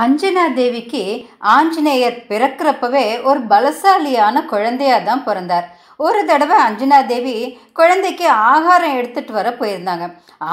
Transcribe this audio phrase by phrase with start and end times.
[0.00, 1.02] அஞ்சனா தேவிக்கு
[1.54, 5.66] ஆஞ்சநேயர் பிறக்கிறப்பவே ஒரு பலசாலியான குழந்தையாக தான் பிறந்தார்.
[6.06, 7.34] ஒரு தடவை அஞ்சனா தேவி
[7.78, 10.04] குழந்தைக்கு ஆகாரம் எடுத்துட்டு வர போயிருந்தாங்க.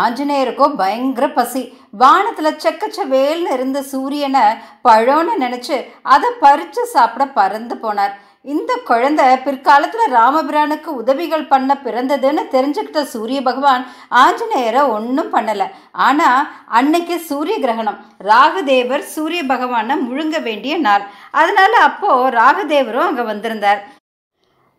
[0.04, 1.62] ஆஞ்சநேயருக்கோ பயங்கர பசி.
[2.02, 4.46] வானத்தில் செக்கச்சவேல்னு இருந்த சூரியனை
[4.88, 5.77] பழம்னு நினச்சி
[6.16, 8.16] அதை பறித்து சாப்பிட பறந்து போனார்.
[8.54, 13.84] இந்த குழந்தை பிற்காலத்தில் ராமபிரானுக்கு உதவிகள் பண்ண பிறந்ததுன்னு தெரிஞ்சுக்கிட்ட சூரிய பகவான்
[14.21, 15.68] ஆஞ்சநேயரை ஒன்றும் பண்ணலை.
[16.07, 16.48] ஆனால்
[16.80, 17.98] அன்னைக்கு சூரிய கிரகணம்.
[18.30, 21.03] ராகுதேவர் சூரிய பகவானை முழுங்க வேண்டிய நாள்.
[21.41, 23.81] அதனால அப்போது ராகுதேவரும் அங்கே வந்திருந்தார்.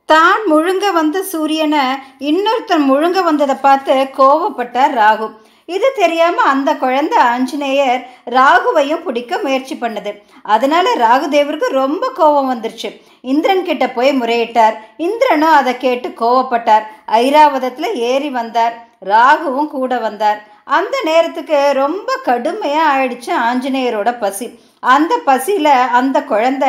[0.08, 1.84] தான் முழுங்க வந்த சூரியனை
[2.30, 5.28] இன்னொருத்தர் முழுங்க வந்ததை பார்த்து கோவப்பட்டார் ராகு.
[5.74, 8.02] இது தெரியாமல் அந்த குழந்தை ஆஞ்சநேயர்
[8.36, 10.12] ராகுவையும் பிடிக்க முயற்சி பண்ணுது.
[10.54, 12.90] அதனால ராகுதேவருக்கு ரொம்ப கோபம் வந்துருச்சு.
[13.32, 14.76] இந்திரன் கிட்ட போய் முறையிட்டார்.
[15.08, 16.86] இந்திரனும் அதை கேட்டு கோவப்பட்டார்.
[17.22, 18.76] ஐராவதத்தில் ஏறி வந்தார்.
[19.12, 20.40] ராகுவும் கூட வந்தார்.
[20.78, 24.48] அந்த நேரத்துக்கு ரொம்ப கடுமையாக ஆயிடுச்சு ஆஞ்சநேயரோட பசி.
[24.94, 26.68] அந்த பசியில் அந்த குழந்தை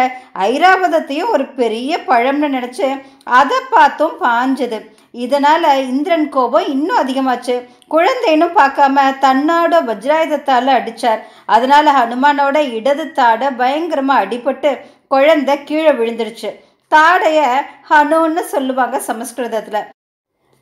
[0.49, 2.87] ஐராவதத்தையும் ஒரு பெரிய பழம்னு நினச்சி
[3.39, 4.79] அதை பார்த்தும் பாஞ்சது.
[5.11, 7.55] இதனால் இந்திரன் கோபம் இன்னும் அதிகமாச்சு.
[7.93, 14.71] குழந்தைன்னு பார்க்காம தன்னோட வஜ்ராயுதத்தால் அடித்தார் அதனால் ஹனுமானோட இடது தாடை பயங்கரமாக அடிபட்டு
[15.07, 16.51] குழந்தை கீழே விழுந்துருச்சு.
[16.91, 17.47] தாடையை
[17.89, 19.87] ஹனுன்னு சொல்லுவாங்க சமஸ்கிருதத்தில்.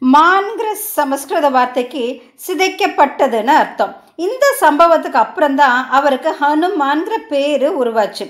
[0.02, 2.04] மான்கிற சமஸ்கிருத வார்த்தைக்கு
[2.48, 3.94] சிதைக்கப்பட்டதுன்னு அர்த்தம்.
[4.16, 8.26] இந்த சம்பவத்துக்கு அப்புறம்தான் அவருக்கு ஹனுமான்கிற பேர் உருவாச்சு.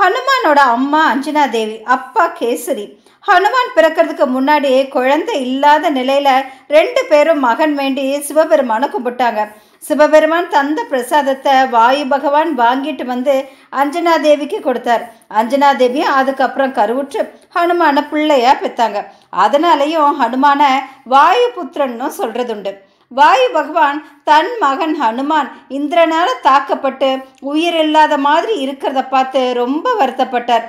[0.00, 2.86] ஹனுமானோட அம்மா அஞ்சனா தேவி அப்பா கேசரி.
[3.26, 9.40] ஹனுமான் பிறக்கிறதுக்கு முன்னாடி குழந்தை இல்லாத நிலையில் ரெண்டு பேரும் மகன் வேண்டி சிவபெருமானை கும்பிட்டாங்க.
[9.86, 13.34] சிவபெருமான் தந்த பிரசாதத்தை வாயு பகவான் வாங்கிட்டு வந்து
[13.80, 15.04] அஞ்சனா தேவிக்கு கொடுத்தார்.
[15.38, 17.20] அஞ்சனா தேவியும் அதுக்கப்புறம் கருவுற்று
[17.56, 19.00] ஹனுமானை பிள்ளையா பெற்றாங்க
[19.46, 20.70] அதனாலையும் ஹனுமானை
[21.14, 22.72] வாயு புத்திரன்னு சொல்றதுண்டு.
[23.12, 27.10] வாயு பகவான் தன் மகன் ஹனுமான் இந்திரனால தாக்கப்பட்டு
[27.50, 30.66] உயிர் இல்லாத மாதிரி இருக்கிறத பார்த்து ரொம்ப வருத்தப்பட்டார்.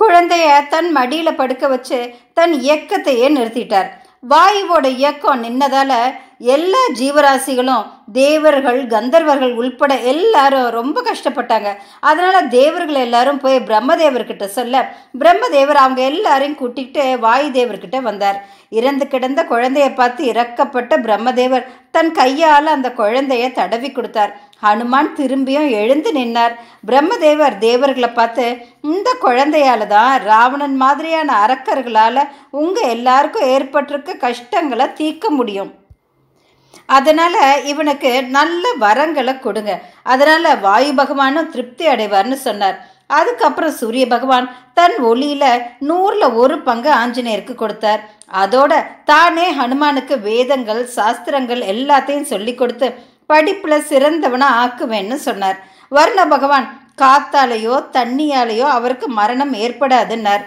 [0.00, 1.98] குழந்தைய தன் மடியில் படுக்க வச்சு
[2.34, 3.88] தன் இயக்கத்தையே நிறுத்திட்டார்.
[4.28, 5.96] வாயுவோட இயக்கம் நின்னதால்
[6.40, 7.84] எல்லா ஜீவராசிகளும்
[8.16, 11.70] தேவர்கள் கந்தர்வர்கள் உள்பட எல்லாரும் ரொம்ப கஷ்டப்பட்டாங்க.
[12.08, 14.82] அதனால் தேவர்கள் எல்லாரும் போய் பிரம்மதேவர்கிட்ட சொல்ல
[15.20, 18.38] பிரம்மதேவர் அவங்க எல்லாரையும் கூட்டிகிட்டு வாயு தேவர்கிட்ட வந்தார்.
[18.78, 21.66] இறந்து கிடந்த குழந்தையை பார்த்து இறக்கப்பட்ட பிரம்மதேவர்
[21.96, 24.34] தன் கையால் அந்த குழந்தைய தடவி கொடுத்தார்.
[24.64, 26.54] ஹனுமான் திரும்பியும் எழுந்து நின்னார்.
[26.90, 28.46] பிரம்மதேவர் தேவர்களை பார்த்து
[28.92, 35.72] இந்த குழந்தையால தான் ராவணன் மாதிரியான அரக்கர்களால் உங்கள் எல்லாருக்கும் ஏற்பட்டிருக்க கஷ்டங்களை தீர்க்க முடியும்.
[36.96, 37.40] அதனால்
[37.72, 39.72] இவனுக்கு நல்ல வரங்களை கொடுங்க.
[40.12, 42.76] அதனால் வாயு பகவானும் திருப்தி அடைவார்னு சொன்னார்.
[43.18, 44.46] அதுக்கப்புறம் சூரிய பகவான்
[44.78, 48.00] தன் ஒளியில் நூறில் ஒரு பங்கு ஆஞ்சநேயருக்கு கொடுத்தார்.
[48.42, 48.72] அதோட
[49.10, 52.88] தானே ஹனுமானுக்கு வேதங்கள் சாஸ்திரங்கள் எல்லாத்தையும் சொல்லி கொடுத்து
[53.32, 55.60] படிப்பில் சிறந்தவனாக ஆக்குவேன்னு சொன்னார்.
[55.92, 56.66] வர்ண பகவான்
[57.02, 60.44] காத்தாலேயோ தண்ணியாலேயோ அவருக்கு மரணம் ஏற்படாதுன்னார்.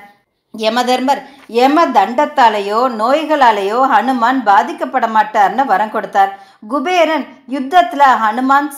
[0.53, 1.21] யமதர்மர்
[1.57, 6.31] யம தண்டத்தாலேயோ நோய்களாலேயோ ஹனுமான் பாதிக்கப்பட மாட்டார்னு வரம் கொடுத்தார்.
[6.71, 8.69] குபேரன் யுத்தத்தில் ஹனுமான்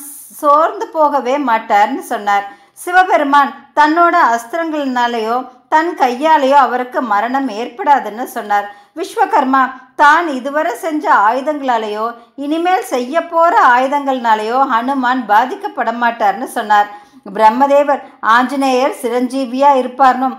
[0.42, 2.46] சோர்ந்து போகவே மாட்டார்னு சொன்னார்.
[2.84, 5.38] சிவபெருமான் தன்னோட அஸ்திரங்களினாலேயோ
[5.74, 8.66] தன் கையாலேயோ அவருக்கு மரணம் ஏற்படாதுன்னு சொன்னார்.
[9.00, 9.64] விஸ்வகர்மா
[10.02, 12.06] தான் இதுவரை செஞ்ச ஆயுதங்களாலேயோ
[12.46, 16.90] இனிமேல் செய்ய போகிற ஆயுதங்கள்னாலேயோ ஹனுமான் பாதிக்கப்பட மாட்டார்னு சொன்னார்.
[17.36, 18.02] பிரம்மதேவர்
[18.36, 20.36] ஆஞ்சநேயர் சிரஞ்சீவியாக இருப்பார்னும்.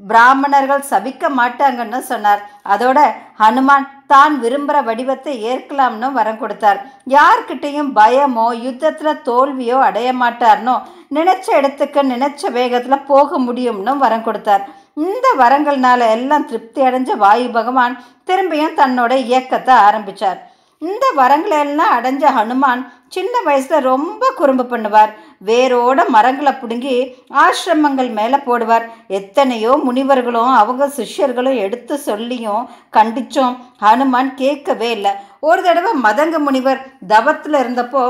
[0.00, 2.40] பிராமணர்கள் சபிக்க மாட்டாங்கன்னு சொன்னார்.
[2.72, 2.98] அதோட
[3.42, 6.80] ஹனுமான் தான் விரும்புகிற வடிவத்தை ஏற்கலாம்னு வரம் கொடுத்தார்.
[7.16, 10.74] யார்கிட்டையும் பயமோ யுத்தத்தில் தோல்வியோ அடைய மாட்டார்னோ
[11.16, 14.64] நினைச்ச இடத்துக்கு நினைச்ச வேகத்தில் போக முடியும்னு வரம் கொடுத்தார்.
[15.06, 17.96] இந்த வரங்கள்னால எல்லாம் திருப்தி அடைஞ்ச வாயு பகவான்
[18.28, 20.38] திரும்பியும் தன்னோட இயக்கத்தை ஆரம்பித்தார்
[20.82, 22.80] இந்த வரங்களை எல்லாம் அடைஞ்ச ஹனுமான்
[23.14, 25.12] சின்ன வயசில் ரொம்ப குறும்பு பண்ணுவார்.
[25.48, 26.96] வேரோட மரங்களை பிடுங்கி
[27.44, 28.84] ஆசிரமங்கள் மேலே போடுவார்.
[29.18, 32.64] எத்தனையோ முனிவர்களும் அவங்க சிஷ்யர்களும் எடுத்து சொல்லியும்
[32.96, 33.54] கண்டிச்சும்
[33.84, 35.12] ஹனுமான் கேட்கவே இல்லை.
[35.48, 36.82] ஒரு தடவை மதங்க முனிவர்
[37.14, 38.04] தவத்தில் இருந்தப்போ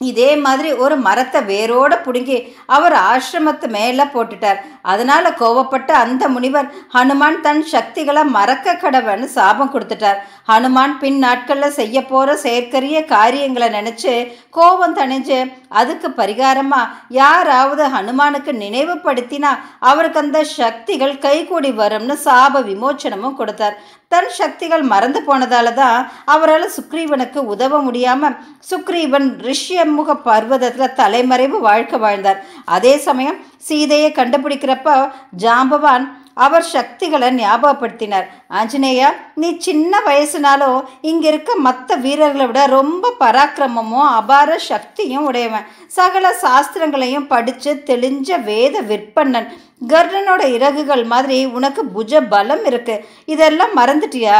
[0.00, 2.36] இதே மாதிரி ஒரு மரத்தை வேரோடு பிடுங்கி
[2.74, 4.58] அவர் ஆசிரமத்து மேலே போட்டுட்டார்.
[4.92, 10.20] அதனால் கோவப்பட்ட அந்த முனிவர் ஹனுமான் தன் சக்திகளை மறக்க கடவன்னு சாபம் கொடுத்துட்டார்.
[10.50, 14.14] ஹனுமான் பின் நாட்களில் செய்ய போகிற செயற்கரிய காரியங்களை நினச்சி
[14.58, 15.40] கோபம் தணிஞ்சு
[15.80, 19.52] அதுக்கு பரிகாரமாக யாராவது ஹனுமானுக்கு நினைவுபடுத்தினா
[19.90, 23.78] அவருக்கு அந்த சக்திகள் கைகூடி வரும்னு சாப விமோச்சனமும் கொடுத்தார்.
[24.08, 28.36] தன் சக்திகள் மறந்து போனதால தான் அவரால் சுக்ரீவனுக்கு உதவ முடியாமல்
[28.70, 32.38] சுக்ரீவன் ரிஷ்யமுக பர்வதத்தில் தலைமறைவு வாழ்க்கை வாழ்ந்தார்.
[32.64, 35.10] அதே சமயம் சீதையை கண்டுபிடிக்கிறப்ப
[35.44, 36.06] ஜாம்பவான்
[36.44, 38.26] அவர் சக்திகளை ஞாபகப்படுத்தினார்.
[38.58, 39.08] ஆஞ்சநேயா
[39.42, 40.80] நீ சின்ன வயசுனாலும்
[41.10, 45.68] இங்கே இருக்க மற்ற வீரர்களை விட ரொம்ப பராக்கிரமமும் அபார சக்தியும் உடையவன்.
[45.98, 49.48] சகல சாஸ்திரங்களையும் படித்து தெளிஞ்ச வேத விற்பன்னன்.
[49.90, 53.02] கர்ணனோட இறகுகள் மாதிரி உனக்கு புஜ பலம் இருக்குது
[53.34, 54.38] இதெல்லாம் மறந்துட்டியா?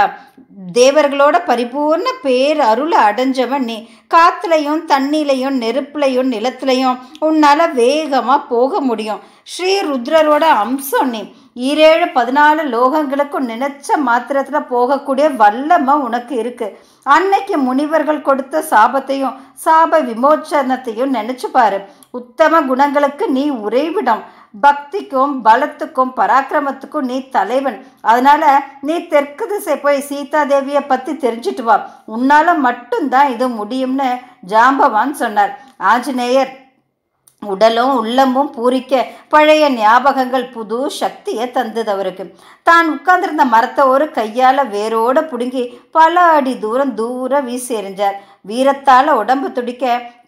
[0.79, 3.77] தேவர்களோட பரிபூர்ண பேர் அருளை அடைஞ்சவன் நீ.
[4.15, 6.97] காத்துலையும் தண்ணிலையும் நெருப்புலையும் நிலத்துலையும்
[7.29, 9.23] உன்னால் வேகமாக போக முடியும்.
[9.53, 11.23] ஸ்ரீ ருத்ரரோட அம்சம் நீ.
[11.67, 16.67] ஈரேழு பதினாலு லோகங்களுக்கும் நினைச்ச மாத்திரத்தில் போகக்கூடிய வல்லமை உனக்கு இருக்கு.
[17.15, 21.79] அன்னைக்கு முனிவர்கள் கொடுத்த சாபத்தையும் சாப விமோச்சனத்தையும் நினைச்சு பாரு.
[22.19, 24.23] உத்தம குணங்களுக்கு நீ உறைவிடம்.
[24.67, 27.81] பக்திக்கும் பலத்துக்கும் பராக்கிரமத்துக்கும் நீ தலைவன்.
[28.11, 28.45] அதனால
[28.89, 31.77] நீ தெற்கு திசை போய் சீதா தேவியை பற்றி தெரிஞ்சிட்டு வா.
[32.17, 34.11] உன்னால் மட்டும்தான் இது முடியும்னு
[34.55, 35.53] ஜாம்பவான் சொன்னார்.
[35.93, 36.53] ஆஞ்சநேயர்
[37.43, 42.25] உடலும் உள்ளமும் பூரிக்க பழைய ஞாபகங்கள் புது சக்தியை தந்தது அவருக்கு.
[42.63, 48.17] தான் உட்கார்ந்திருந்த மரத்தை ஒரு கையால் வேரோடு பிடுங்கி பல அடி தூரம் தூர வீசி எறிஞ்சார்.
[48.51, 49.85] வீரத்தால் உடம்பு துடிக்க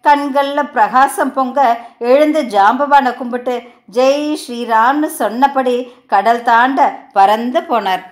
[0.06, 1.58] கண்களில் பிரகாசம் பொங்க
[2.12, 3.56] எழுந்து ஜாம்பவானை கும்பிட்டு
[3.96, 8.04] ஜெய் ஸ்ரீராம்னு சொன்னபடி கடல் தாண்ட பறந்து போனார்.